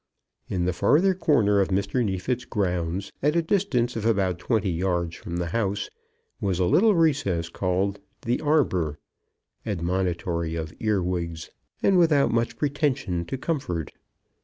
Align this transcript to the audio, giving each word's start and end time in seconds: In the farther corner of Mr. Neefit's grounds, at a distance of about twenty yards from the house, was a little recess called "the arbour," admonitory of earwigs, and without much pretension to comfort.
In 0.49 0.65
the 0.65 0.73
farther 0.73 1.13
corner 1.13 1.59
of 1.59 1.67
Mr. 1.67 2.03
Neefit's 2.03 2.45
grounds, 2.45 3.11
at 3.21 3.35
a 3.35 3.43
distance 3.43 3.95
of 3.95 4.03
about 4.03 4.39
twenty 4.39 4.71
yards 4.71 5.15
from 5.15 5.37
the 5.37 5.49
house, 5.49 5.91
was 6.39 6.57
a 6.57 6.65
little 6.65 6.95
recess 6.95 7.49
called 7.49 7.99
"the 8.23 8.41
arbour," 8.41 8.97
admonitory 9.63 10.55
of 10.55 10.73
earwigs, 10.79 11.51
and 11.83 11.99
without 11.99 12.31
much 12.31 12.57
pretension 12.57 13.25
to 13.25 13.37
comfort. 13.37 13.91